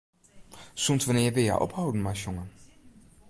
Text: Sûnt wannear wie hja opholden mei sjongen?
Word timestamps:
Sûnt 0.83 1.05
wannear 1.07 1.33
wie 1.35 1.45
hja 1.47 1.55
opholden 1.65 2.01
mei 2.03 2.17
sjongen? 2.21 2.49